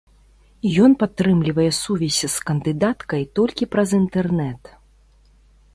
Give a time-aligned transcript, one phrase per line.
[0.85, 4.63] Ён падтрымлівае сувязь з кандыдаткай толькі праз інтэрнэт.